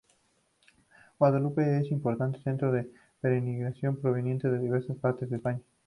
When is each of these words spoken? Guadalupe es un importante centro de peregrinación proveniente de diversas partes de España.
Guadalupe 1.19 1.61
es 1.77 1.91
un 1.91 1.97
importante 1.99 2.41
centro 2.41 2.71
de 2.71 2.91
peregrinación 3.19 3.97
proveniente 4.01 4.49
de 4.49 4.57
diversas 4.57 4.97
partes 4.97 5.29
de 5.29 5.35
España. 5.35 5.61